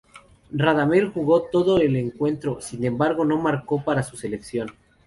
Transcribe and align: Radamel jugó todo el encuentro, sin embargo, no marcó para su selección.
Radamel 0.51 1.09
jugó 1.11 1.43
todo 1.51 1.77
el 1.77 1.95
encuentro, 1.95 2.59
sin 2.59 2.83
embargo, 2.85 3.23
no 3.23 3.37
marcó 3.37 3.83
para 3.83 4.01
su 4.01 4.17
selección. 4.17 4.71